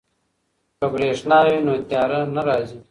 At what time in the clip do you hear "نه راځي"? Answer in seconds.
2.35-2.77